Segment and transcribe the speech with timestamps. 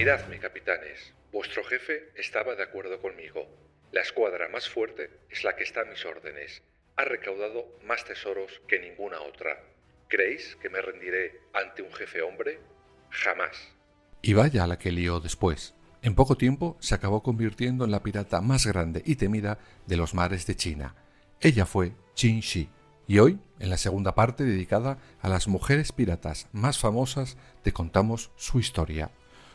[0.00, 3.46] Miradme, capitanes, vuestro jefe estaba de acuerdo conmigo.
[3.92, 6.62] La escuadra más fuerte es la que está a mis órdenes.
[6.96, 9.62] Ha recaudado más tesoros que ninguna otra.
[10.08, 12.60] ¿Creéis que me rendiré ante un jefe hombre?
[13.10, 13.76] Jamás.
[14.22, 15.74] Y vaya la que lió después.
[16.00, 20.14] En poco tiempo se acabó convirtiendo en la pirata más grande y temida de los
[20.14, 20.94] mares de China.
[21.42, 22.70] Ella fue Qin Shi.
[23.06, 28.30] Y hoy, en la segunda parte dedicada a las mujeres piratas más famosas, te contamos
[28.36, 29.10] su historia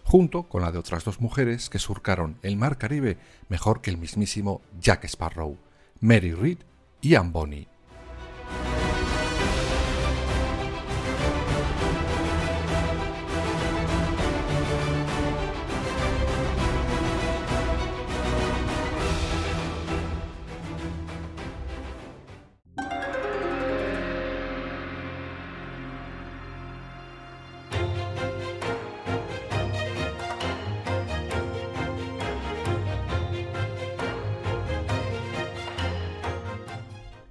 [0.06, 3.17] junto con la de otras dos mujeres que surcaron el mar Caribe
[3.50, 5.58] mejor que el mismísimo Jack Sparrow,
[6.00, 6.59] Mary Read
[7.02, 7.67] y Anne Bonny.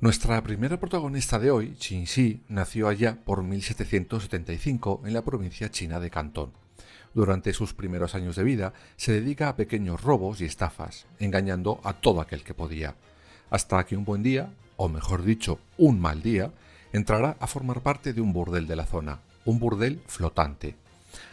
[0.05, 5.99] Nuestra primera protagonista de hoy, Qin Shi, nació allá por 1775 en la provincia china
[5.99, 6.53] de Cantón.
[7.15, 11.95] Durante sus primeros años de vida se dedica a pequeños robos y estafas, engañando a
[11.95, 12.97] todo aquel que podía,
[13.49, 16.53] hasta que un buen día, o mejor dicho, un mal día,
[16.93, 20.77] entrará a formar parte de un burdel de la zona, un burdel flotante.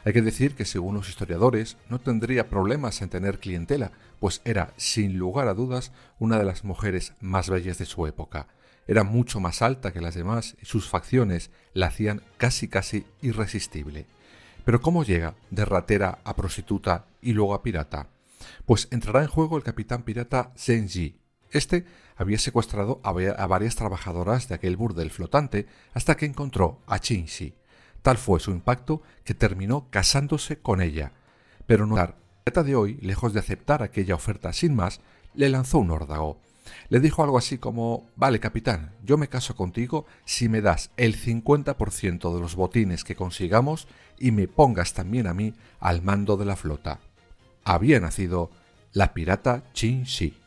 [0.06, 4.72] Hay que decir que según los historiadores no tendría problemas en tener clientela, pues era,
[4.78, 8.46] sin lugar a dudas, una de las mujeres más bellas de su época,
[8.86, 14.06] era mucho más alta que las demás y sus facciones la hacían casi casi irresistible.
[14.64, 18.10] Pero ¿cómo llega de ratera a prostituta y luego a pirata?
[18.68, 21.20] Pues entrará en juego el capitán pirata Zenji.
[21.50, 25.66] Este había secuestrado a, varias trabajadoras de aquel burdel flotante
[25.96, 27.56] hasta que encontró a Qinxi.
[28.04, 31.14] Tal fue su impacto que terminó casándose con ella.
[31.66, 31.98] Pero no
[32.44, 35.02] pirata de hoy, lejos de aceptar aquella oferta sin más,
[35.34, 36.40] le lanzó un órdago
[36.90, 41.18] le dijo algo así como, vale capitán, yo me caso contigo si me das el
[41.18, 43.88] 50% de los botines que consigamos
[44.20, 47.00] y me pongas también a mí al mando de la flota.
[47.64, 48.52] Había nacido
[48.94, 50.38] la pirata Chin Shi.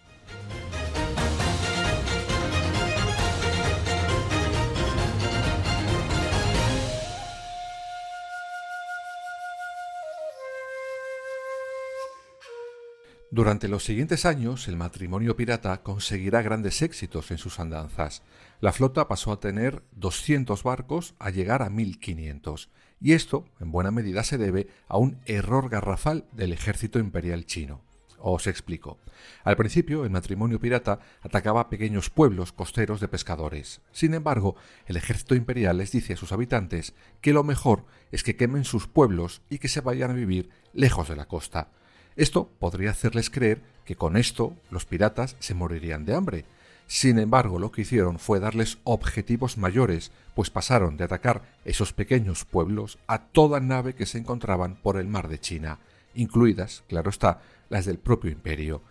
[13.35, 18.23] Durante los siguientes años, el matrimonio pirata conseguirá grandes éxitos en sus andanzas.
[18.61, 23.91] La flota pasó a tener 200 barcos a llegar a 1500, y esto, en buena
[23.91, 27.83] medida, se debe a un error garrafal del ejército imperial chino.
[28.19, 29.01] Os explico.
[29.43, 33.81] Al principio, el matrimonio pirata atacaba pequeños pueblos costeros de pescadores.
[33.91, 34.55] Sin embargo,
[34.87, 38.87] el ejército imperial les dice a sus habitantes que lo mejor es que quemen sus
[38.87, 41.73] pueblos y que se vayan a vivir lejos de la costa.
[42.17, 46.45] Esto podría hacerles creer que con esto los piratas se morirían de hambre.
[46.87, 52.45] Sin embargo, lo que hicieron fue darles objetivos mayores, pues pasaron de atacar esos pequeños
[52.45, 55.81] pueblos a toda nave que se encontraban por el mar de China,
[56.15, 58.83] incluidas, claro está, las del propio imperio.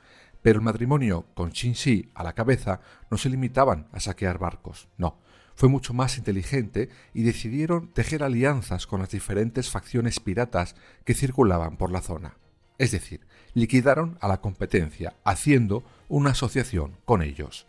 [0.41, 1.75] Pero el matrimonio con Qin
[2.16, 5.17] a la cabeza no se limitaban a saquear barcos, no,
[5.55, 10.75] fue mucho más inteligente y decidieron tejer alianzas con las diferentes facciones piratas
[11.05, 12.35] que circulaban por la zona
[12.78, 13.22] es decir,
[13.53, 17.66] liquidaron a la competencia haciendo una asociación con ellos.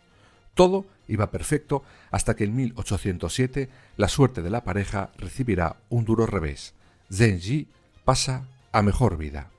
[0.53, 6.25] Todo iba perfecto hasta que en 1807 la suerte de la pareja recibirá un duro
[6.25, 6.73] revés.
[7.11, 7.67] Zenji
[8.03, 9.51] pasa a mejor vida.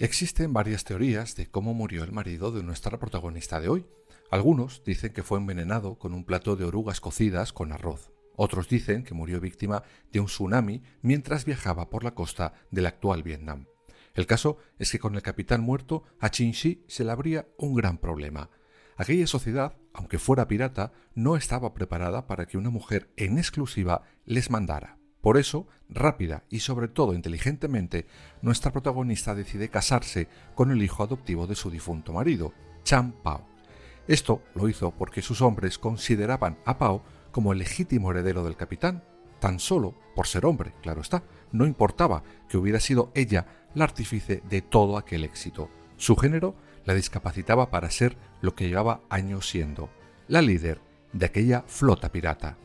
[0.00, 3.86] Existen varias teorías de cómo murió el marido de nuestra protagonista de hoy.
[4.28, 8.10] Algunos dicen que fue envenenado con un plato de orugas cocidas con arroz.
[8.34, 13.22] Otros dicen que murió víctima de un tsunami mientras viajaba por la costa del actual
[13.22, 13.66] Vietnam.
[14.14, 17.98] El caso es que con el capitán muerto a Shi se le abría un gran
[17.98, 18.50] problema.
[18.96, 24.50] Aquella sociedad, aunque fuera pirata, no estaba preparada para que una mujer en exclusiva les
[24.50, 24.98] mandara.
[25.24, 28.06] Por eso, rápida y sobre todo inteligentemente,
[28.42, 33.48] nuestra protagonista decide casarse con el hijo adoptivo de su difunto marido, Chan Pao.
[34.06, 39.02] Esto lo hizo porque sus hombres consideraban a Pao como el legítimo heredero del capitán,
[39.40, 44.42] tan solo por ser hombre, claro está, no importaba que hubiera sido ella la artífice
[44.50, 45.70] de todo aquel éxito.
[45.96, 46.54] Su género
[46.84, 49.88] la discapacitaba para ser lo que llevaba años siendo,
[50.28, 50.82] la líder
[51.14, 52.58] de aquella flota pirata.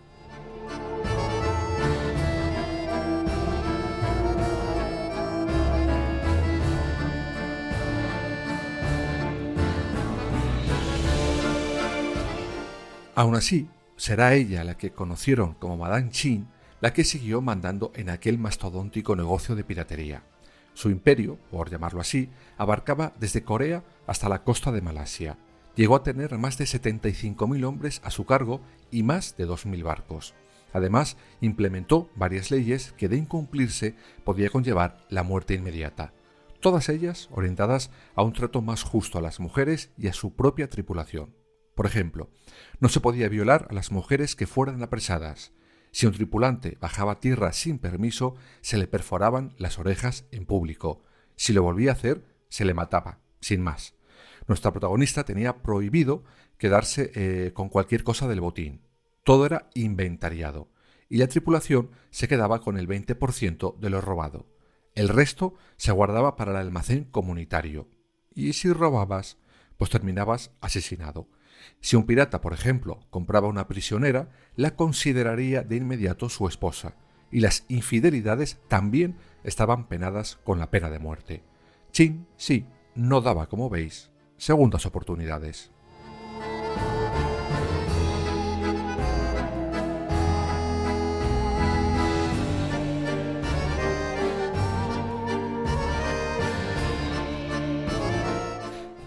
[13.19, 13.67] Aún así,
[13.97, 16.47] será ella la que conocieron como Madame Chin
[16.79, 20.23] la que siguió mandando en aquel mastodóntico negocio de piratería.
[20.73, 25.37] Su imperio, por llamarlo así, abarcaba desde Corea hasta la costa de Malasia.
[25.75, 30.33] Llegó a tener más de 75.000 hombres a su cargo y más de 2.000 barcos.
[30.71, 36.13] Además, implementó varias leyes que de incumplirse podía conllevar la muerte inmediata,
[36.61, 40.69] todas ellas orientadas a un trato más justo a las mujeres y a su propia
[40.69, 41.38] tripulación.
[41.79, 42.29] Por ejemplo,
[42.81, 45.53] no se podía violar a las mujeres que fueran apresadas.
[45.91, 51.05] Si un tripulante bajaba a tierra sin permiso, se le perforaban las orejas en público.
[51.37, 53.95] Si lo volvía a hacer, se le mataba, sin más.
[54.45, 56.25] Nuestra protagonista tenía prohibido
[56.57, 58.81] quedarse eh, con cualquier cosa del botín.
[59.23, 60.73] Todo era inventariado,
[61.07, 64.47] y la tripulación se quedaba con el 20% de lo robado.
[64.95, 67.87] El resto se guardaba para el almacén comunitario.
[68.35, 69.37] Y si robabas,
[69.77, 71.29] pues terminabas asesinado.
[71.81, 76.95] Si un pirata, por ejemplo, compraba una prisionera, la consideraría de inmediato su esposa,
[77.31, 81.43] y las infidelidades también estaban penadas con la pena de muerte.
[81.91, 82.65] Chin, sí,
[82.95, 85.71] no daba, como veis, segundas oportunidades.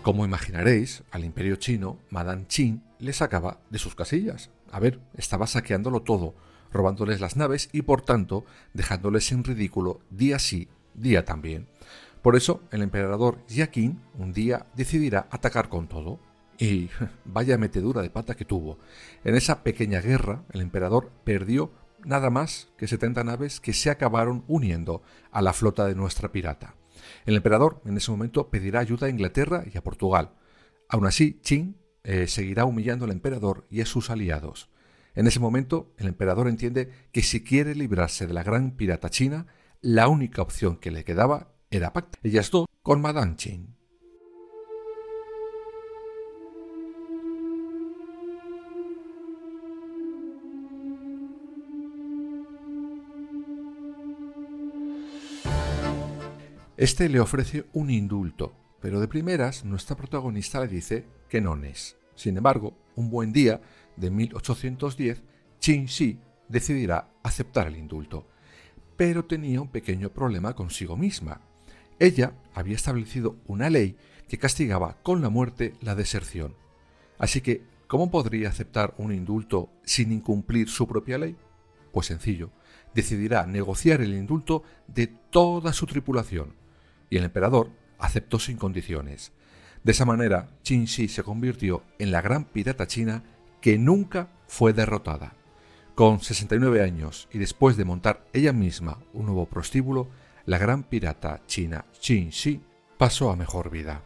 [0.03, 4.51] Como imaginaréis, al imperio chino, Madame Qin le sacaba de sus casillas.
[4.73, 6.35] A ver, estaba saqueándolo todo,
[6.73, 8.45] robándoles las naves y por tanto
[8.75, 11.69] dejándoles en ridículo día sí, día también.
[12.21, 16.19] Por eso el emperador Yaquín un día decidirá atacar con todo.
[16.59, 16.91] Y
[17.25, 18.79] vaya metedura de pata que tuvo.
[19.23, 21.71] En esa pequeña guerra el emperador perdió
[22.05, 25.01] nada más que 70 naves que se acabaron uniendo
[25.31, 26.75] a la flota de nuestra pirata.
[27.27, 30.35] El emperador en ese momento pedirá ayuda a Inglaterra y a Portugal.
[30.89, 34.69] Aún así, Qin eh, seguirá humillando al emperador y a sus aliados.
[35.15, 39.47] En ese momento, el emperador entiende que si quiere librarse de la gran pirata china,
[39.81, 43.37] la única opción que le quedaba era pactar ellas dos con Madame.
[56.79, 61.99] Este le ofrece un indulto, pero de primeras nuestra protagonista le dice que no es.
[62.15, 63.61] Sin embargo, un buen día
[63.97, 65.23] de 1810,
[65.61, 66.19] Qin Shi
[66.49, 68.27] decidirá aceptar el indulto,
[68.97, 71.43] pero tenía un pequeño problema consigo misma.
[71.99, 76.57] Ella había establecido una ley que castigaba con la muerte la deserción.
[77.19, 81.37] Así que, ¿cómo podría aceptar un indulto sin incumplir su propia ley?
[81.93, 82.51] Pues sencillo,
[82.95, 86.62] decidirá negociar el indulto de toda su tripulación,
[87.13, 89.33] y el emperador aceptó sin condiciones.
[89.85, 93.23] De esa manera, Qin Shi se convirtió en la gran pirata china
[93.61, 95.35] que nunca fue derrotada.
[95.95, 100.09] Con 69 años y después de montar ella misma un nuevo prostíbulo,
[100.47, 102.63] la gran pirata china Qin Shi
[102.97, 104.01] pasó a mejor vida.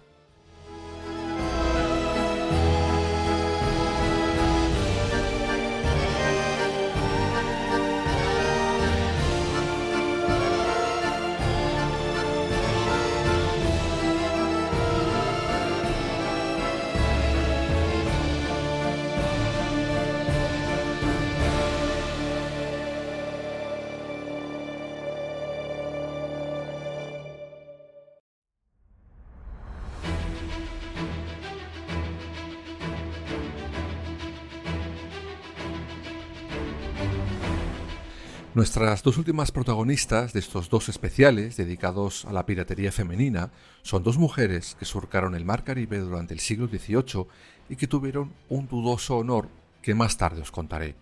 [38.56, 43.50] Nuestras dos últimas protagonistas de estos dos especiales dedicados a la piratería femenina
[43.82, 47.26] son dos mujeres que surcaron el mar Caribe durante el siglo XVIII
[47.68, 49.50] y que tuvieron un dudoso honor
[49.82, 50.94] que más tarde os contaré.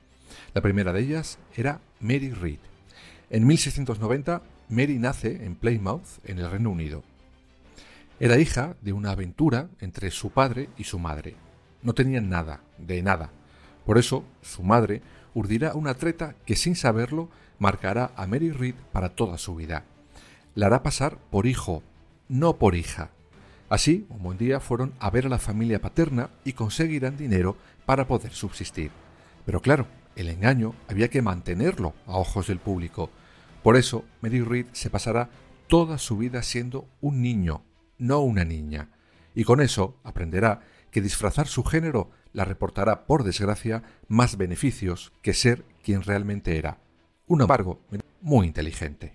[0.52, 2.58] La primera de ellas era Mary Read.
[3.30, 7.04] En 1690, Mary nace en Plymouth, en el Reino Unido.
[8.18, 11.36] Era hija de una aventura entre su padre y su madre.
[11.84, 13.30] No tenían nada, de nada.
[13.86, 15.02] Por eso, su madre
[15.34, 19.84] urdirá una treta que sin saberlo marcará a Mary Read para toda su vida.
[20.54, 21.82] La hará pasar por hijo,
[22.28, 23.10] no por hija.
[23.68, 28.06] Así, un buen día fueron a ver a la familia paterna y conseguirán dinero para
[28.06, 28.90] poder subsistir.
[29.44, 29.86] Pero claro,
[30.16, 33.10] el engaño había que mantenerlo a ojos del público.
[33.62, 35.30] Por eso, Mary Read se pasará
[35.66, 37.62] toda su vida siendo un niño,
[37.98, 38.90] no una niña.
[39.34, 40.60] Y con eso aprenderá
[40.90, 46.78] que disfrazar su género la reportará, por desgracia, más beneficios que ser quien realmente era.
[47.26, 47.80] Un embargo
[48.20, 49.14] muy inteligente.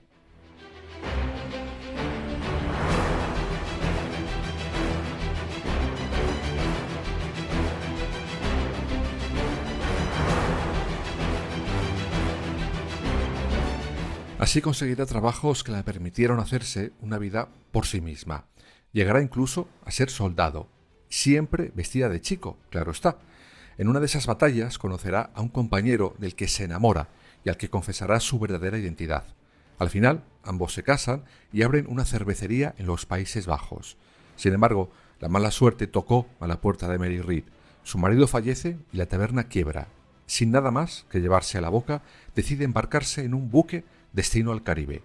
[14.40, 18.46] Así conseguirá trabajos que le permitieron hacerse una vida por sí misma.
[18.94, 20.70] Llegará incluso a ser soldado,
[21.10, 23.18] siempre vestida de chico, claro está.
[23.78, 27.10] En una de esas batallas conocerá a un compañero del que se enamora
[27.44, 29.24] y al que confesará su verdadera identidad.
[29.78, 31.24] Al final, ambos se casan
[31.54, 33.98] y abren una cervecería en los Países Bajos.
[34.36, 37.44] Sin embargo, la mala suerte tocó a la puerta de Mary Read.
[37.84, 39.88] Su marido fallece y la taberna quiebra.
[40.26, 42.04] Sin nada más que llevarse a la boca,
[42.36, 45.02] decide embarcarse en un buque destino al Caribe.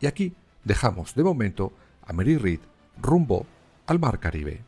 [0.00, 0.34] Y aquí
[0.64, 1.72] dejamos de momento
[2.06, 2.60] a Mary Read
[3.00, 3.46] rumbo
[3.86, 4.62] al Mar Caribe.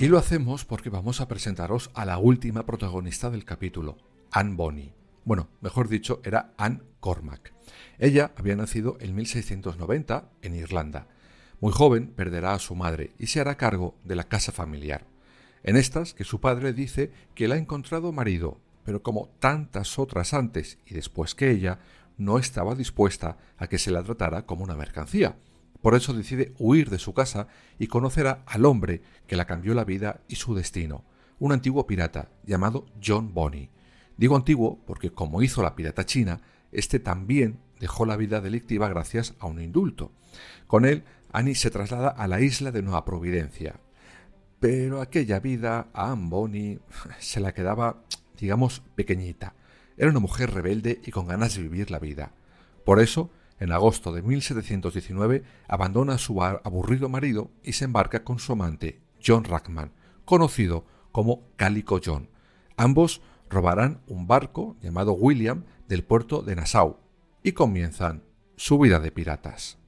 [0.00, 3.98] Y lo hacemos porque vamos a presentaros a la última protagonista del capítulo,
[4.30, 4.94] Anne Bonny.
[5.26, 7.52] Bueno, mejor dicho, era Anne Cormac.
[7.98, 11.06] Ella había nacido en 1690 en Irlanda.
[11.60, 15.04] Muy joven perderá a su madre y se hará cargo de la casa familiar.
[15.64, 20.32] En estas que su padre dice que la ha encontrado marido, pero como tantas otras
[20.32, 21.78] antes y después que ella,
[22.16, 25.36] no estaba dispuesta a que se la tratara como una mercancía
[25.82, 29.84] por eso decide huir de su casa y conocerá al hombre que la cambió la
[29.84, 31.04] vida y su destino,
[31.38, 33.70] un antiguo pirata llamado John Bonney.
[34.16, 36.40] Digo antiguo porque, como hizo la pirata china,
[36.72, 40.12] este también dejó la vida delictiva gracias a un indulto.
[40.66, 43.80] Con él, Annie se traslada a la isla de Nueva Providencia.
[44.60, 46.78] Pero aquella vida a Anne Bonny
[47.18, 48.02] se la quedaba,
[48.38, 49.54] digamos, pequeñita.
[49.96, 52.32] Era una mujer rebelde y con ganas de vivir la vida.
[52.84, 58.38] Por eso, en agosto de 1719 abandona a su aburrido marido y se embarca con
[58.38, 59.92] su amante, John Rackman,
[60.24, 62.30] conocido como Calico John.
[62.76, 66.96] Ambos robarán un barco llamado William del puerto de Nassau
[67.42, 68.24] y comienzan
[68.56, 69.78] su vida de piratas.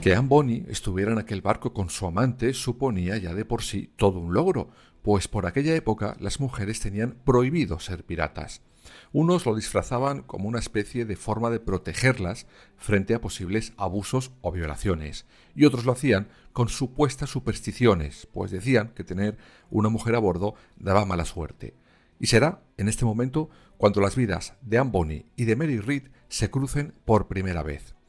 [0.00, 4.18] Que Anne estuviera en aquel barco con su amante suponía ya de por sí todo
[4.18, 4.70] un logro,
[5.02, 8.62] pues por aquella época las mujeres tenían prohibido ser piratas.
[9.12, 12.46] Unos lo disfrazaban como una especie de forma de protegerlas
[12.78, 18.92] frente a posibles abusos o violaciones, y otros lo hacían con supuestas supersticiones, pues decían
[18.94, 19.36] que tener
[19.70, 21.74] una mujer a bordo daba mala suerte.
[22.18, 26.04] Y será en este momento cuando las vidas de Anne Bonny y de Mary Read
[26.30, 27.99] se crucen por primera vez.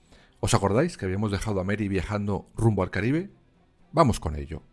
[0.43, 3.29] ¿Os acordáis que habíamos dejado a Mary viajando rumbo al Caribe?
[3.91, 4.63] Vamos con ello.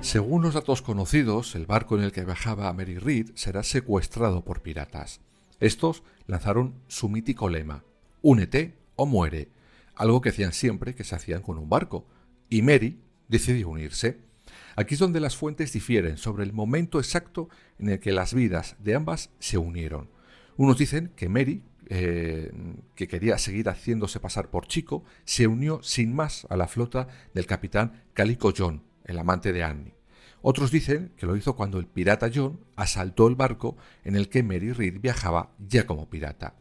[0.00, 4.62] Según los datos conocidos, el barco en el que viajaba Mary Read será secuestrado por
[4.62, 5.20] piratas.
[5.58, 7.82] Estos lanzaron su mítico lema,
[8.22, 9.50] únete o muere,
[9.96, 12.06] algo que hacían siempre que se hacían con un barco,
[12.48, 14.29] y Mary decidió unirse.
[14.76, 17.48] Aquí es donde las fuentes difieren sobre el momento exacto
[17.78, 20.08] en el que las vidas de ambas se unieron.
[20.56, 22.52] Unos dicen que Mary, eh,
[22.94, 27.46] que quería seguir haciéndose pasar por chico, se unió sin más a la flota del
[27.46, 29.94] capitán Calico John, el amante de Annie.
[30.42, 34.42] Otros dicen que lo hizo cuando el pirata John asaltó el barco en el que
[34.42, 36.54] Mary Read viajaba ya como pirata.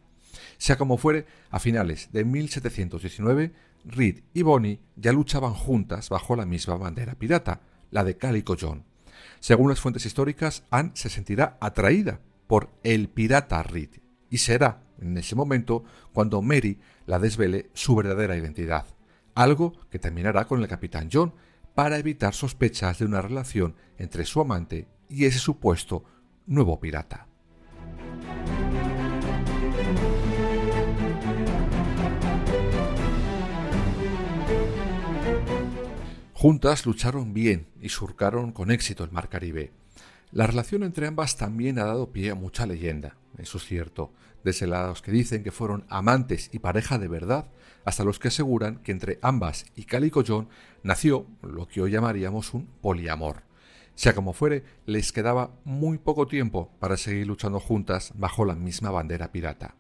[0.57, 3.53] Sea como fuere, a finales de 1719,
[3.85, 8.85] Reed y Bonnie ya luchaban juntas bajo la misma bandera pirata, la de Calico John.
[9.39, 13.89] Según las fuentes históricas, Anne se sentirá atraída por el pirata Reed
[14.29, 18.85] y será en ese momento cuando Mary la desvele su verdadera identidad,
[19.35, 21.33] algo que terminará con el capitán John
[21.73, 26.03] para evitar sospechas de una relación entre su amante y ese supuesto
[26.45, 27.28] nuevo pirata.
[36.41, 39.73] Juntas lucharon bien y surcaron con éxito el mar Caribe.
[40.31, 44.13] La relación entre ambas también ha dado pie a mucha leyenda, eso es cierto,
[44.45, 47.51] desde los que dicen que fueron amantes y pareja de verdad,
[47.83, 50.47] hasta los que aseguran que entre ambas y Calico John
[50.81, 53.43] nació lo que hoy llamaríamos un poliamor.
[53.95, 58.91] Sea como fuere, les quedaba muy poco tiempo para seguir luchando juntas bajo la misma
[58.91, 59.75] bandera pirata.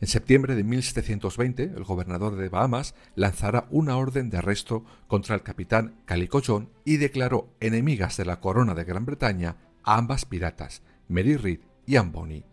[0.00, 5.42] En septiembre de 1720, el gobernador de Bahamas lanzará una orden de arresto contra el
[5.42, 6.40] capitán Calico
[6.84, 11.96] y declaró enemigas de la corona de Gran Bretaña a ambas piratas, Mary Read y
[11.96, 12.44] Anne Bonny.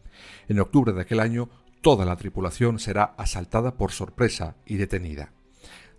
[0.47, 1.49] En octubre de aquel año,
[1.81, 5.33] toda la tripulación será asaltada por sorpresa y detenida.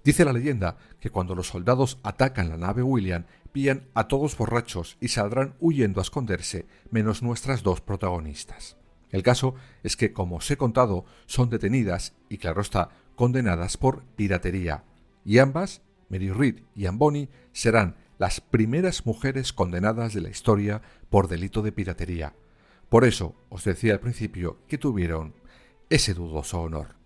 [0.04, 4.96] Dice la leyenda que cuando los soldados atacan la nave William, pillan a todos borrachos
[5.00, 8.76] y saldrán huyendo a esconderse, menos nuestras dos protagonistas.
[9.14, 9.54] El caso
[9.84, 14.82] es que, como os he contado, son detenidas y, claro está, condenadas por piratería,
[15.24, 21.28] y ambas, Mary Read y Anne serán las primeras mujeres condenadas de la historia por
[21.28, 22.34] delito de piratería.
[22.88, 25.36] Por eso os decía al principio que tuvieron
[25.90, 26.96] ese dudoso honor.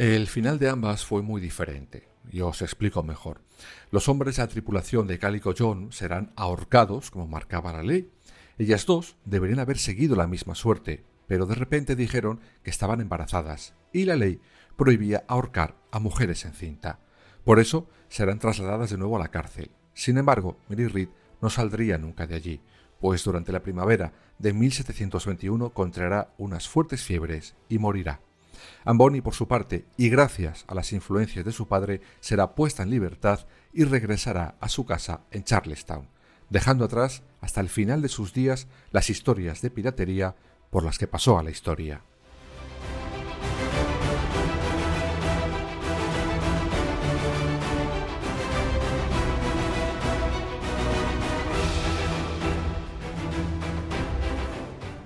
[0.00, 3.42] El final de ambas fue muy diferente, y os explico mejor.
[3.90, 8.10] Los hombres de la tripulación de Cálico John serán ahorcados, como marcaba la ley.
[8.56, 13.74] Ellas dos deberían haber seguido la misma suerte, pero de repente dijeron que estaban embarazadas,
[13.92, 14.40] y la ley
[14.74, 17.00] prohibía ahorcar a mujeres en cinta.
[17.44, 19.70] Por eso serán trasladadas de nuevo a la cárcel.
[19.92, 21.08] Sin embargo, Mary Read
[21.42, 22.62] no saldría nunca de allí,
[23.02, 28.22] pues durante la primavera de 1721 contraerá unas fuertes fiebres y morirá.
[28.84, 32.90] Amboni, por su parte, y gracias a las influencias de su padre, será puesta en
[32.90, 36.08] libertad y regresará a su casa en Charlestown,
[36.48, 40.34] dejando atrás hasta el final de sus días las historias de piratería
[40.70, 42.02] por las que pasó a la historia.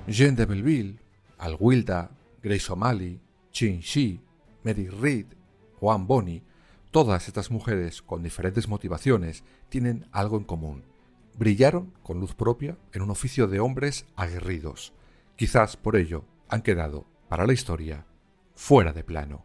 [0.07, 1.01] Jean de Belleville,
[2.43, 3.21] Grace O'Malley,
[3.55, 4.21] Chin Shi,
[4.65, 5.27] Mary Read,
[5.79, 6.43] Juan Bonnie,
[6.91, 10.83] todas estas mujeres con diferentes motivaciones tienen algo en común.
[11.39, 14.93] Brillaron con luz propia en un oficio de hombres aguerridos.
[15.37, 18.07] Quizás por ello han quedado, para la historia,
[18.57, 19.45] fuera de plano.